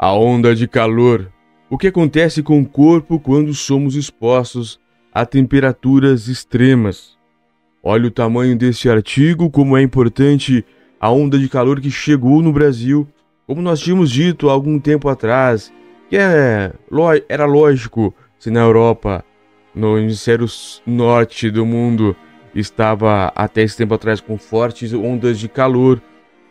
[0.00, 1.28] A onda de calor.
[1.68, 4.78] O que acontece com o corpo quando somos expostos
[5.12, 7.18] a temperaturas extremas?
[7.82, 10.64] Olha o tamanho deste artigo, como é importante
[11.00, 13.08] a onda de calor que chegou no Brasil.
[13.44, 15.72] Como nós tínhamos dito há algum tempo atrás,
[16.08, 16.72] que é,
[17.28, 19.24] era lógico se na Europa,
[19.74, 20.46] no hemisfério
[20.86, 22.14] norte do mundo,
[22.54, 26.00] estava até esse tempo atrás com fortes ondas de calor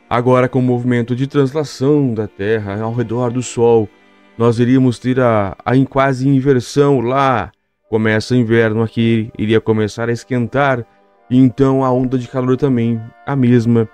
[0.09, 3.89] Agora, com o movimento de translação da Terra ao redor do Sol,
[4.37, 7.51] nós iríamos ter a, a quase inversão lá.
[7.89, 10.85] Começa o inverno aqui, iria começar a esquentar,
[11.29, 13.87] e então a onda de calor também, a mesma,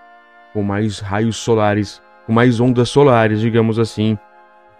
[0.54, 4.16] com mais raios solares, com mais ondas solares, digamos assim,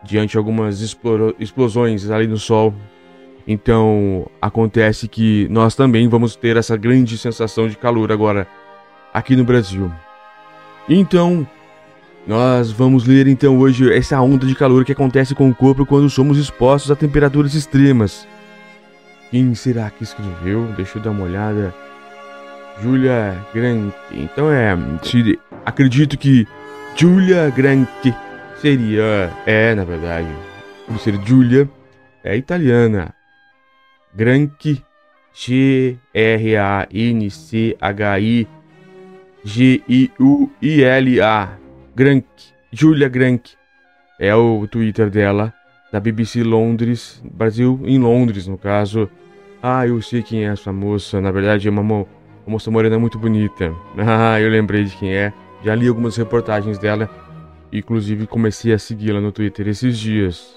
[0.04, 2.76] diante de algumas explosões ali no Sol.
[3.48, 8.48] Então acontece que nós também vamos ter essa grande sensação de calor agora
[9.12, 9.92] aqui no Brasil.
[10.88, 11.48] Então,
[12.28, 16.10] nós vamos ler então hoje essa onda de calor que acontece com o corpo quando
[16.10, 18.28] somos expostos a temperaturas extremas.
[19.32, 20.66] Quem será que escreveu?
[20.76, 21.74] Deixa eu dar uma olhada.
[22.82, 23.96] Julia Granke.
[24.12, 24.78] Então é,
[25.66, 26.48] acredito que
[26.96, 28.14] Julia Granke
[28.62, 30.30] seria, é, na verdade,
[30.88, 31.70] por ser Julia,
[32.24, 33.14] é italiana.
[34.14, 34.84] Granke,
[35.34, 38.48] G R A N C H I
[39.46, 41.20] G-I-U-I-L-A.
[41.94, 42.26] Grank.
[42.72, 43.52] Julia Grank.
[44.18, 45.54] É o Twitter dela.
[45.92, 47.22] Da BBC Londres.
[47.30, 49.10] Brasil em Londres, no caso.
[49.62, 51.20] Ah, eu sei quem é essa moça.
[51.20, 52.08] Na verdade, é uma, mo
[52.46, 53.74] uma moça morena muito bonita.
[53.98, 55.34] Ah, eu lembrei de quem é.
[55.64, 57.10] Já li algumas reportagens dela.
[57.72, 60.56] Inclusive, comecei a segui-la no Twitter esses dias.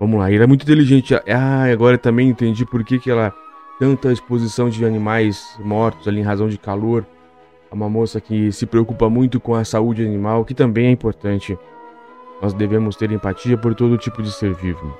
[0.00, 1.14] Vamos lá, ela é muito inteligente.
[1.14, 3.34] Ah, agora também entendi por que, que ela.
[3.78, 7.06] Tanta exposição de animais mortos ali em razão de calor
[7.70, 11.58] é uma moça que se preocupa muito com a saúde animal, que também é importante.
[12.40, 14.96] Nós devemos ter empatia por todo tipo de ser vivo.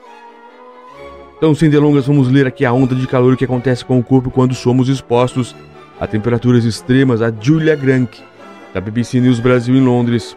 [1.36, 4.30] Então, sem delongas, vamos ler aqui a onda de calor que acontece com o corpo
[4.30, 5.54] quando somos expostos
[5.98, 7.22] a temperaturas extremas.
[7.22, 8.20] A Julia Grank,
[8.74, 10.36] da BBC News Brasil em Londres,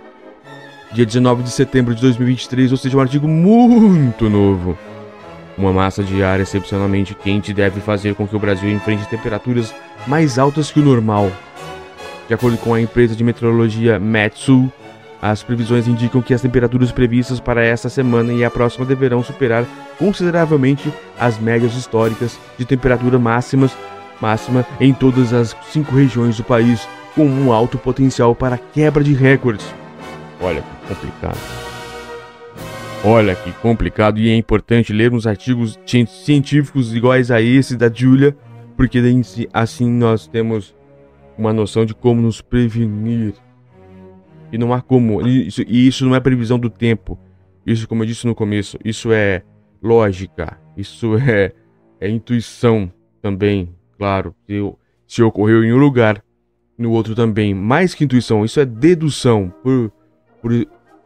[0.94, 4.78] dia 19 de setembro de 2023, ou seja, um artigo muito novo.
[5.58, 9.74] Uma massa de ar excepcionalmente quente deve fazer com que o Brasil enfrente temperaturas
[10.08, 11.30] mais altas que o normal
[12.32, 14.72] de acordo com a empresa de meteorologia Metsu,
[15.22, 19.66] as previsões indicam que as temperaturas previstas para esta semana e a próxima deverão superar
[20.00, 23.76] consideravelmente as médias históricas de temperatura máximas
[24.22, 29.14] máxima em todas as cinco regiões do país, com um alto potencial para quebra de
[29.14, 29.66] recordes.
[30.40, 31.40] Olha que complicado.
[33.04, 38.34] Olha que complicado e é importante lermos artigos científicos iguais a esse da Julia,
[38.78, 39.02] porque
[39.52, 40.74] assim nós temos
[41.38, 43.34] uma noção de como nos prevenir.
[44.52, 45.26] E não há como.
[45.26, 47.18] Isso, e isso não é previsão do tempo.
[47.66, 49.44] Isso, como eu disse no começo, isso é
[49.82, 50.60] lógica.
[50.76, 51.54] Isso é,
[52.00, 52.92] é intuição
[53.22, 53.74] também.
[53.98, 54.60] Claro, se,
[55.08, 56.24] se ocorreu em um lugar,
[56.78, 57.54] no outro também.
[57.54, 59.92] Mais que intuição, isso é dedução por,
[60.42, 60.52] por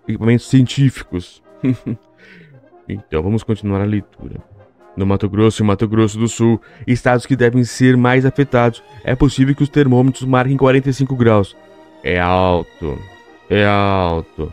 [0.08, 1.44] equipamentos científicos.
[2.88, 4.55] então, vamos continuar a leitura.
[4.96, 9.16] No Mato Grosso e Mato Grosso do Sul, estados que devem ser mais afetados, é
[9.16, 11.56] possível que os termômetros marquem 45 graus.
[12.04, 12.98] É alto,
[13.50, 14.52] é alto.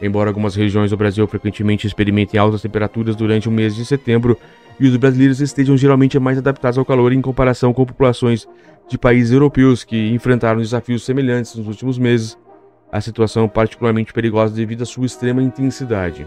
[0.00, 4.38] Embora algumas regiões do Brasil frequentemente experimentem altas temperaturas durante o mês de setembro,
[4.78, 8.46] e os brasileiros estejam geralmente mais adaptados ao calor em comparação com populações
[8.88, 12.38] de países europeus que enfrentaram desafios semelhantes nos últimos meses,
[12.92, 16.26] a situação é particularmente perigosa devido à sua extrema intensidade.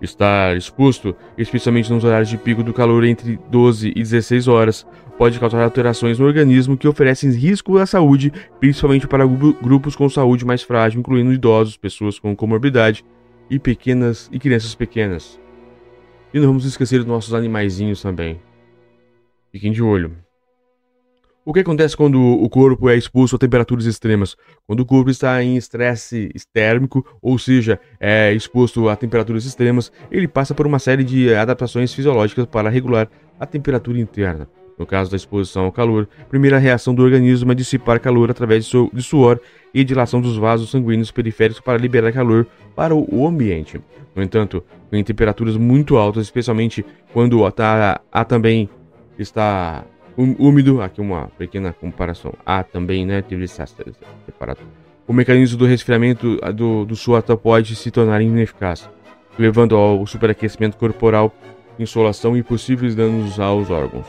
[0.00, 4.86] Estar exposto, especialmente nos horários de pico do calor entre 12 e 16 horas,
[5.16, 10.44] pode causar alterações no organismo que oferecem risco à saúde, principalmente para grupos com saúde
[10.44, 13.04] mais frágil, incluindo idosos, pessoas com comorbidade
[13.50, 15.40] e pequenas e crianças pequenas.
[16.32, 18.40] E não vamos esquecer dos nossos animaizinhos também.
[19.50, 20.27] Fiquem de olho.
[21.48, 24.36] O que acontece quando o corpo é exposto a temperaturas extremas?
[24.66, 30.28] Quando o corpo está em estresse térmico, ou seja, é exposto a temperaturas extremas, ele
[30.28, 33.08] passa por uma série de adaptações fisiológicas para regular
[33.40, 34.46] a temperatura interna.
[34.78, 38.70] No caso da exposição ao calor, a primeira reação do organismo é dissipar calor através
[38.92, 39.40] de suor
[39.72, 42.46] e dilação dos vasos sanguíneos periféricos para liberar calor
[42.76, 43.80] para o ambiente.
[44.14, 44.62] No entanto,
[44.92, 48.68] em temperaturas muito altas, especialmente quando há, há também
[49.18, 49.86] está
[50.18, 52.34] úmido, aqui uma pequena comparação.
[52.44, 54.60] Ah, também, né, teve separado.
[55.06, 58.88] O mecanismo do resfriamento do, do suor pode se tornar ineficaz,
[59.38, 61.32] levando ao superaquecimento corporal,
[61.78, 64.06] insolação e possíveis danos aos órgãos.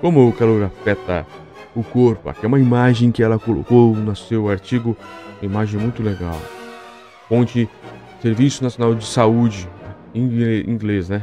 [0.00, 1.26] Como o calor afeta
[1.74, 4.96] o corpo, aqui é uma imagem que ela colocou no seu artigo,
[5.40, 6.40] uma imagem muito legal.
[7.28, 7.68] Fonte
[8.20, 9.68] Serviço Nacional de Saúde,
[10.14, 10.24] em
[10.68, 11.22] inglês, né?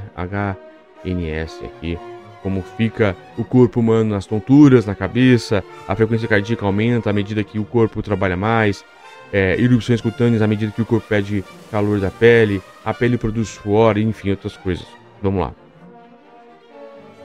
[1.04, 2.00] HNS aqui.
[2.44, 7.44] Como fica o corpo humano nas tonturas, na cabeça, a frequência cardíaca aumenta à medida
[7.44, 8.86] que o corpo trabalha mais,
[9.32, 13.50] é, erupções cutâneas à medida que o corpo perde calor da pele, a pele produz
[13.50, 14.86] suor, enfim, outras coisas.
[15.22, 15.54] Vamos lá.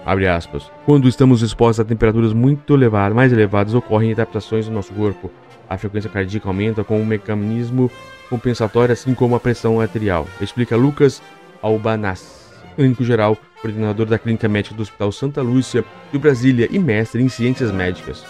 [0.05, 0.69] Abre aspas.
[0.85, 5.31] Quando estamos expostos a temperaturas muito elevadas, mais elevadas, ocorrem adaptações no nosso corpo.
[5.69, 7.91] A frequência cardíaca aumenta com um mecanismo
[8.29, 10.26] compensatório, assim como a pressão arterial.
[10.41, 11.23] Explica Lucas
[11.62, 12.42] Albanas,
[12.72, 17.28] clínico geral, coordenador da clínica médica do Hospital Santa Lúcia de Brasília e mestre em
[17.28, 18.24] ciências médicas.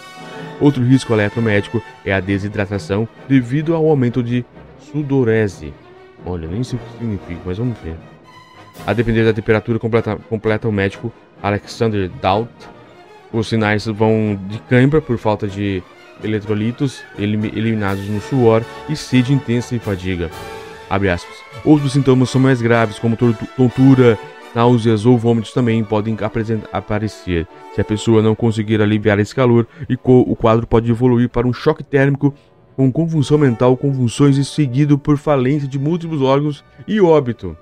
[0.59, 4.45] Outro risco eletromédico é a desidratação devido ao aumento de
[4.79, 5.73] sudorese.
[6.25, 7.95] Olha, nem sei o que significa, mas vamos ver.
[8.85, 11.11] A depender da temperatura completa, completa o médico
[11.41, 12.51] Alexander Daut.
[13.31, 15.83] Os sinais vão de cãibra por falta de
[16.23, 20.29] eletrolitos eliminados no suor e sede intensa e fadiga.
[21.63, 23.17] Outros sintomas são mais graves, como
[23.55, 24.17] tontura,
[24.53, 26.17] náuseas ou vômitos também podem
[26.71, 27.47] aparecer.
[27.73, 29.67] Se a pessoa não conseguir aliviar esse calor,
[30.03, 32.33] o quadro pode evoluir para um choque térmico
[32.75, 37.55] com convulsão mental, convulsões e seguido por falência de múltiplos órgãos e óbito.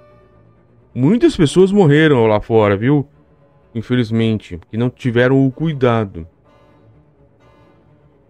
[0.93, 3.07] Muitas pessoas morreram lá fora, viu?
[3.73, 6.27] infelizmente, que não tiveram o cuidado.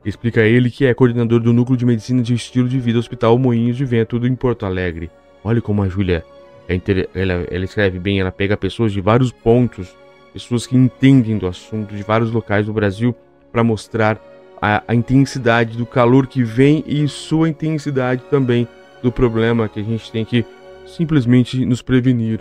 [0.03, 3.77] Explica ele que é coordenador do Núcleo de Medicina de Estilo de Vida Hospital Moinhos
[3.77, 5.11] de Vento em Porto Alegre.
[5.43, 6.25] Olha como a Júlia,
[6.67, 6.79] é
[7.13, 9.95] ela, ela escreve bem, ela pega pessoas de vários pontos,
[10.33, 13.15] pessoas que entendem do assunto de vários locais do Brasil
[13.51, 14.19] para mostrar
[14.61, 18.67] a, a intensidade do calor que vem e sua intensidade também
[19.03, 20.45] do problema que a gente tem que
[20.85, 22.39] simplesmente nos prevenir.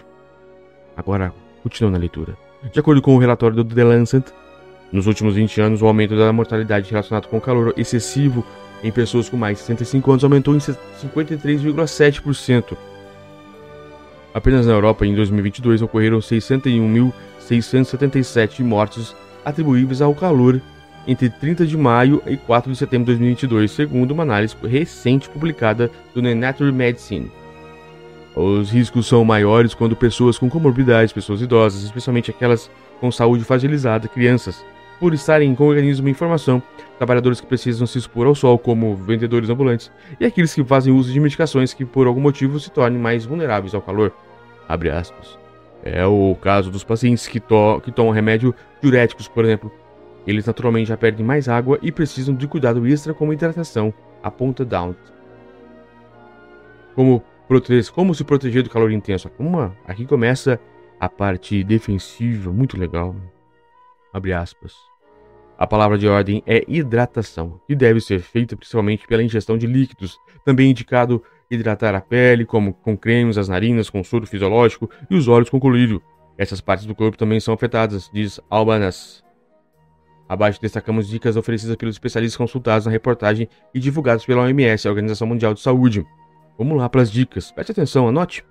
[0.96, 2.36] Agora, continuando na leitura.
[2.72, 4.32] De acordo com o relatório do The Lancet,
[4.92, 8.44] nos últimos 20 anos, o aumento da mortalidade relacionado com o calor excessivo
[8.82, 12.74] em pessoas com mais de 65 anos aumentou em 53,7%.
[14.32, 19.14] Apenas na Europa, em 2022, ocorreram 61.677 mortes
[19.44, 20.62] atribuíveis ao calor
[21.06, 25.90] entre 30 de maio e 4 de setembro de 2022, segundo uma análise recente publicada
[26.14, 27.30] do Nature Medicine.
[28.36, 32.70] Os riscos são maiores quando pessoas com comorbidades, pessoas idosas, especialmente aquelas
[33.00, 34.64] com saúde fragilizada, crianças,
[35.00, 36.62] por estarem com o organismo em formação,
[36.98, 41.10] trabalhadores que precisam se expor ao sol, como vendedores ambulantes, e aqueles que fazem uso
[41.10, 44.12] de medicações que por algum motivo se tornem mais vulneráveis ao calor.
[45.82, 49.72] É o caso dos pacientes que, to que tomam remédio diuréticos, por exemplo.
[50.26, 54.94] Eles naturalmente já perdem mais água e precisam de cuidado extra como hidratação, aponta Down.
[56.94, 57.24] Como
[57.92, 59.28] como se proteger do calor intenso?
[59.36, 60.60] Uma, aqui começa
[61.00, 63.16] a parte defensiva, muito legal.
[65.60, 70.18] A palavra de ordem é hidratação, que deve ser feita principalmente pela ingestão de líquidos,
[70.44, 75.28] também indicado hidratar a pele, como com cremes, as narinas com soro fisiológico e os
[75.28, 76.02] olhos com colírio.
[76.38, 79.22] Essas partes do corpo também são afetadas, diz Albanas.
[80.26, 85.26] Abaixo destacamos dicas oferecidas pelos especialistas consultados na reportagem e divulgadas pela OMS, a Organização
[85.26, 86.06] Mundial de Saúde.
[86.56, 87.50] Vamos lá para as dicas.
[87.50, 88.44] Preste atenção, anote.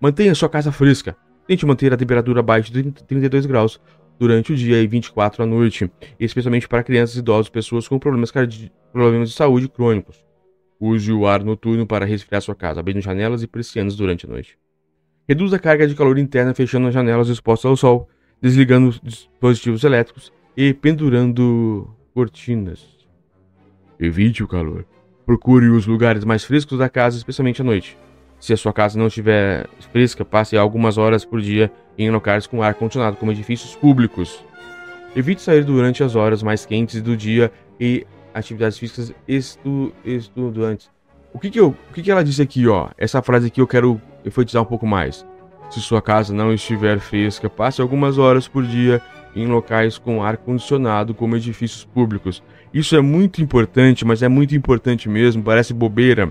[0.00, 1.16] Mantenha sua casa fresca.
[1.48, 3.80] Tente manter a temperatura abaixo de 32 graus
[4.18, 8.32] durante o dia e 24 à noite, especialmente para crianças, idosos e pessoas com problemas,
[8.92, 10.24] problemas de saúde crônicos.
[10.78, 14.58] Use o ar noturno para resfriar sua casa, abrindo janelas e persianas durante a noite.
[15.26, 18.08] Reduza a carga de calor interna fechando as janelas expostas ao sol,
[18.40, 22.86] desligando dispositivos elétricos e pendurando cortinas.
[23.98, 24.84] Evite o calor.
[25.24, 27.96] Procure os lugares mais frescos da casa, especialmente à noite.
[28.44, 32.62] Se a sua casa não estiver fresca, passe algumas horas por dia em locais com
[32.62, 34.44] ar condicionado, como edifícios públicos.
[35.16, 40.90] Evite sair durante as horas mais quentes do dia e atividades físicas estu estudantes.
[41.32, 42.90] O que que, eu, o que que ela disse aqui, ó?
[42.98, 45.24] Essa frase aqui eu quero enfatizar um pouco mais.
[45.70, 49.00] Se sua casa não estiver fresca, passe algumas horas por dia
[49.34, 52.42] em locais com ar condicionado, como edifícios públicos.
[52.74, 55.42] Isso é muito importante, mas é muito importante mesmo.
[55.42, 56.30] Parece bobeira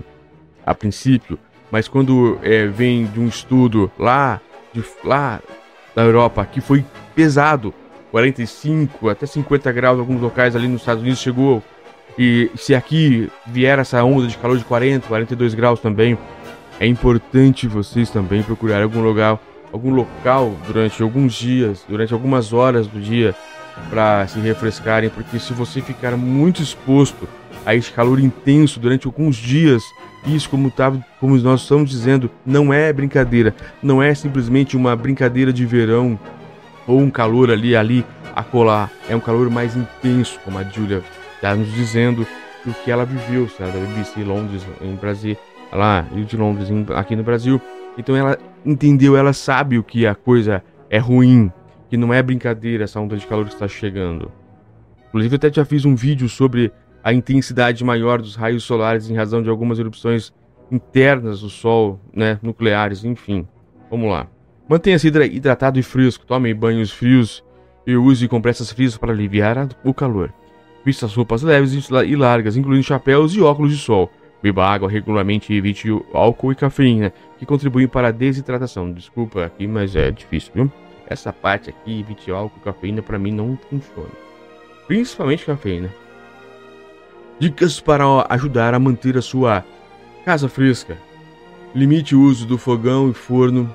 [0.64, 1.38] a princípio,
[1.70, 4.40] mas quando é, vem de um estudo lá,
[4.72, 5.40] de, lá
[5.94, 7.72] da Europa que foi pesado,
[8.10, 11.62] 45 até 50 graus, alguns locais ali nos Estados Unidos chegou.
[12.16, 16.16] E se aqui vier essa onda de calor de 40, 42 graus também,
[16.78, 19.40] é importante vocês também procurarem algum lugar
[19.74, 23.34] algum local durante alguns dias, durante algumas horas do dia,
[23.90, 27.28] para se refrescarem, porque se você ficar muito exposto
[27.66, 29.82] a esse calor intenso durante alguns dias,
[30.26, 35.52] isso, como, tá, como nós estamos dizendo, não é brincadeira, não é simplesmente uma brincadeira
[35.52, 36.18] de verão
[36.86, 38.04] ou um calor ali, ali,
[38.34, 38.90] acolá.
[39.08, 41.02] É um calor mais intenso, como a Julia
[41.36, 42.26] está nos dizendo,
[42.64, 45.36] do que ela viveu, sabe, da BBC Londres, em Brasil,
[45.72, 47.60] lá, Rio de Londres, aqui no Brasil.
[47.98, 51.52] Então ela entendeu, ela sabe o que a coisa é ruim,
[51.88, 54.32] que não é brincadeira essa onda de calor que está chegando.
[55.08, 56.72] Inclusive, eu até já fiz um vídeo sobre
[57.04, 60.32] a intensidade maior dos raios solares em razão de algumas erupções
[60.72, 63.46] internas do Sol, né, nucleares, enfim.
[63.90, 64.26] Vamos lá.
[64.66, 67.44] Mantenha-se hidratado e fresco, tome banhos frios
[67.86, 70.32] e use compressas frias para aliviar o calor.
[70.82, 74.10] Vista as roupas leves e largas, incluindo chapéus e óculos de sol.
[74.42, 78.90] Beba água regularmente e evite álcool e cafeína, que contribuem para a desidratação.
[78.90, 80.72] Desculpa aqui, mas é difícil, viu?
[81.06, 84.08] Essa parte aqui, evite álcool e cafeína, para mim não funciona.
[84.86, 85.90] Principalmente cafeína.
[87.36, 89.64] Dicas para ajudar a manter a sua
[90.24, 90.96] casa fresca.
[91.74, 93.74] Limite o uso do fogão e forno.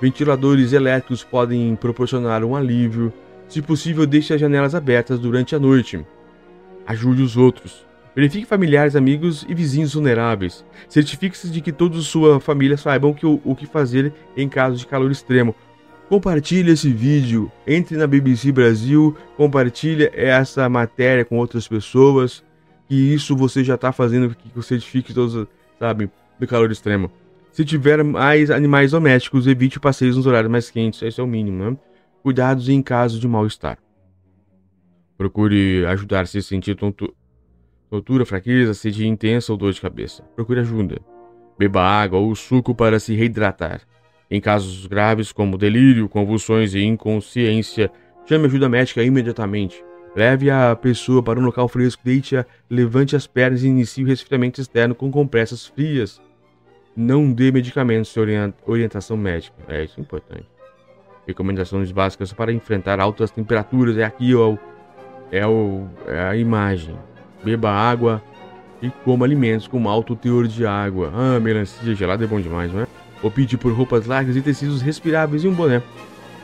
[0.00, 3.12] Ventiladores elétricos podem proporcionar um alívio.
[3.48, 6.06] Se possível, deixe as janelas abertas durante a noite.
[6.86, 7.84] Ajude os outros.
[8.14, 10.64] Verifique familiares, amigos e vizinhos vulneráveis.
[10.88, 14.86] Certifique-se de que todos sua família saibam que o, o que fazer em caso de
[14.86, 15.52] calor extremo.
[16.08, 22.42] Compartilhe esse vídeo, entre na BBC Brasil, compartilhe essa matéria com outras pessoas,
[22.90, 25.46] que isso você já está fazendo que você certifique todos,
[25.78, 27.08] sabe, do calor extremo.
[27.52, 31.70] Se tiver mais animais domésticos, evite passeios nos horários mais quentes, esse é o mínimo,
[31.70, 31.76] né?
[32.20, 33.78] Cuidados em caso de mal-estar.
[35.16, 36.76] Procure ajudar se sentir
[37.88, 40.24] Tontura, fraqueza, sede intensa ou dor de cabeça.
[40.34, 41.00] Procure ajuda.
[41.56, 43.82] Beba água ou suco para se reidratar.
[44.28, 47.88] Em casos graves como delírio, convulsões e inconsciência,
[48.26, 49.80] chame ajuda médica imediatamente.
[50.14, 54.60] Leve a pessoa para um local fresco, deite-a, levante as pernas e inicie o resfriamento
[54.60, 56.20] externo com compressas frias.
[56.96, 58.22] Não dê medicamentos sem
[58.66, 59.56] orientação médica.
[59.68, 60.46] É isso é importante.
[61.26, 63.96] Recomendações básicas para enfrentar altas temperaturas.
[63.96, 64.56] É aqui, ó.
[65.30, 66.96] É, o, é a imagem.
[67.44, 68.20] Beba água
[68.82, 71.12] e coma alimentos com alto teor de água.
[71.14, 72.86] Ah, melancia gelada é bom demais, não é?
[73.22, 75.80] Opte por roupas largas e tecidos respiráveis e um boné.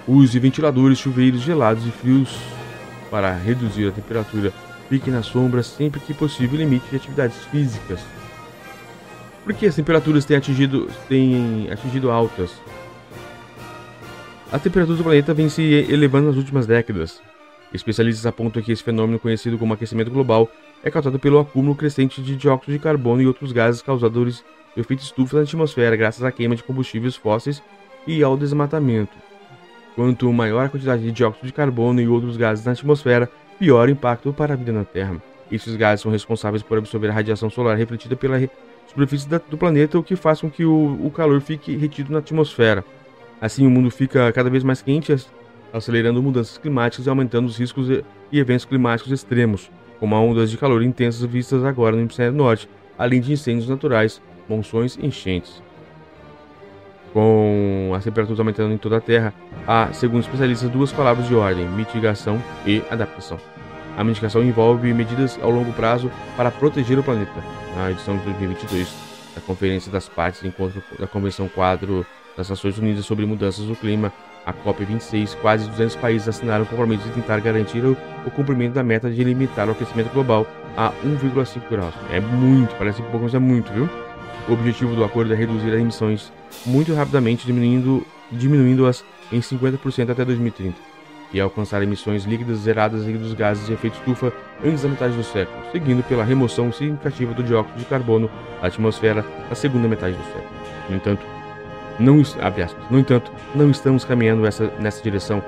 [0.06, 2.38] Use ventiladores, chuveiros gelados e frios
[3.10, 4.52] para reduzir a temperatura.
[4.88, 8.00] Fique na sombra sempre que possível limite de atividades físicas.
[9.44, 12.52] Por que as temperaturas têm atingido, têm atingido altas?
[14.52, 17.20] A temperatura do planeta vem se elevando nas últimas décadas.
[17.72, 20.48] Especialistas apontam que esse fenômeno, conhecido como aquecimento global,
[20.82, 24.44] é causado pelo acúmulo crescente de dióxido de carbono e outros gases causadores
[24.75, 27.62] de efeito estufa na atmosfera, graças à queima de combustíveis fósseis
[28.06, 29.25] e ao desmatamento.
[29.96, 33.90] Quanto maior a quantidade de dióxido de carbono e outros gases na atmosfera, pior o
[33.90, 35.20] impacto para a vida na Terra.
[35.50, 38.38] Esses gases são responsáveis por absorver a radiação solar refletida pela
[38.86, 42.84] superfície do planeta, o que faz com que o, o calor fique retido na atmosfera.
[43.40, 45.16] Assim, o mundo fica cada vez mais quente,
[45.72, 50.82] acelerando mudanças climáticas e aumentando os riscos e eventos climáticos extremos como ondas de calor
[50.82, 55.62] intensas vistas agora no hemisfério norte, além de incêndios naturais, monções e enchentes.
[57.16, 59.32] Com as temperaturas aumentando em toda a Terra,
[59.66, 63.38] há, segundo especialistas, duas palavras de ordem: mitigação e adaptação.
[63.96, 67.32] A mitigação envolve medidas ao longo prazo para proteger o planeta.
[67.75, 68.94] Na edição de 2022
[69.35, 72.04] da Conferência das Partes Encontro da Convenção Quadro
[72.37, 74.12] das Nações Unidas sobre Mudanças do Clima,
[74.44, 77.96] a COP26, quase 200 países assinaram o compromisso de tentar garantir o,
[78.26, 80.46] o cumprimento da meta de limitar o aquecimento global
[80.76, 81.94] a 1,5 graus.
[82.12, 83.88] É muito, parece pouco, mas é muito, viu?
[84.48, 86.32] O objetivo do acordo é reduzir as emissões
[86.64, 90.76] muito rapidamente, diminuindo, diminuindo-as em 50% até 2030,
[91.32, 94.32] e alcançar emissões líquidas zeradas dos gases de efeito estufa
[94.64, 99.24] antes da metade do século, seguindo pela remoção significativa do dióxido de carbono da atmosfera
[99.48, 100.46] na segunda metade do século.
[100.88, 101.26] No entanto,
[101.98, 105.42] não, aspas, no entanto, não estamos caminhando essa, nessa direção,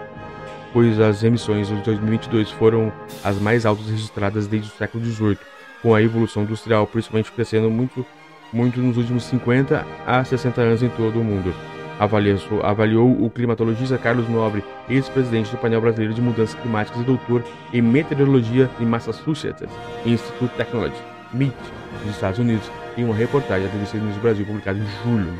[0.72, 5.38] pois as emissões de 2022 foram as mais altas registradas desde o século XVIII,
[5.82, 8.04] com a evolução industrial principalmente crescendo muito,
[8.52, 11.54] muito nos últimos 50 a 60 anos em todo o mundo.
[11.98, 17.42] Avaliou, avaliou o climatologista Carlos Nobre, ex-presidente do painel brasileiro de mudanças climáticas e doutor
[17.72, 19.68] em meteorologia em Massachusetts
[20.06, 21.02] Institute Technology,
[21.34, 21.56] MIT,
[22.04, 25.32] dos Estados Unidos, em uma reportagem da BBC News Brasil publicada em julho.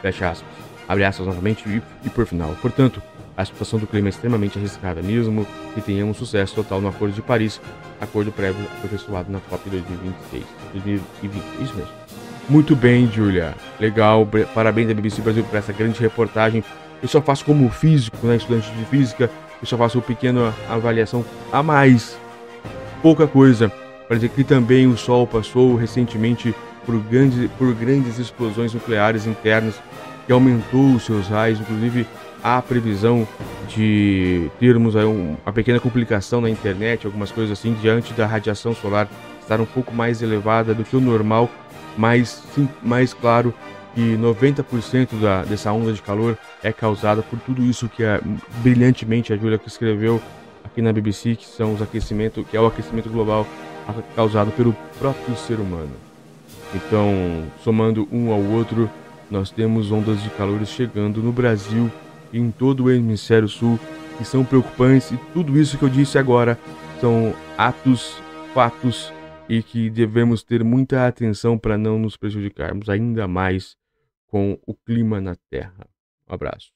[0.00, 0.56] Fecha aspas.
[0.88, 2.54] Abre aspas novamente e, e por final.
[2.62, 3.02] Portanto,
[3.36, 7.22] a situação do clima é extremamente arriscada, mesmo que tenhamos sucesso total no Acordo de
[7.22, 7.60] Paris,
[8.00, 10.44] acordo prévio aperfeiçoado na COP 2026.
[10.72, 11.92] 2020, isso mesmo.
[12.48, 13.54] Muito bem, Julia.
[13.78, 14.26] Legal.
[14.54, 16.64] Parabéns à BBC Brasil por essa grande reportagem.
[17.02, 21.24] Eu só faço como físico, né, estudante de física, eu só faço uma pequena avaliação
[21.52, 22.18] a mais.
[23.02, 23.70] Pouca coisa.
[24.06, 26.54] Para dizer que também o Sol passou recentemente
[26.86, 29.74] por, grande, por grandes explosões nucleares internas
[30.24, 32.06] que aumentou os seus raios, inclusive
[32.46, 33.26] há previsão
[33.66, 39.08] de termos aí uma pequena complicação na internet, algumas coisas assim, diante da radiação solar
[39.40, 41.50] estar um pouco mais elevada do que o normal,
[41.98, 43.52] mas sim, mais claro
[43.96, 48.20] que 90% da, dessa onda de calor é causada por tudo isso que é
[48.62, 50.22] brilhantemente a Julia escreveu
[50.64, 53.44] aqui na BBC, que são os aquecimentos, que é o aquecimento global
[54.14, 55.90] causado pelo próprio ser humano.
[56.72, 58.88] Então, somando um ao outro,
[59.28, 61.90] nós temos ondas de calor chegando no Brasil
[62.32, 63.78] em todo o hemisfério sul
[64.18, 66.58] que são preocupantes e tudo isso que eu disse agora
[67.00, 68.16] são atos,
[68.54, 69.12] fatos
[69.48, 73.76] e que devemos ter muita atenção para não nos prejudicarmos ainda mais
[74.26, 75.86] com o clima na Terra.
[76.28, 76.75] Um abraço.